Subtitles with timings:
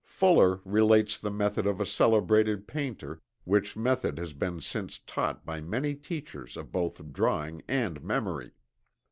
[0.03, 5.61] Fuller relates the method of a celebrated painter, which method has been since taught by
[5.61, 8.49] many teachers of both drawing and memory.